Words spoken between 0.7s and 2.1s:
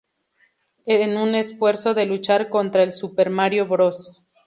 En un esfuerzo de